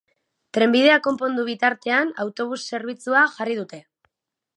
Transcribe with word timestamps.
Trenbidea 0.57 0.95
konpondu 1.07 1.43
bitartean, 1.49 2.13
autobus 2.23 2.59
zerbitzua 2.73 3.27
jarri 3.37 3.59
dute. 3.61 3.81